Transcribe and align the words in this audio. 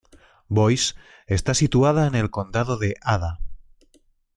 Boise 0.59 0.91
está 1.27 1.53
situada 1.53 2.07
en 2.07 2.15
el 2.15 2.31
condado 2.31 2.79
de 2.79 2.95
Ada. 3.03 3.39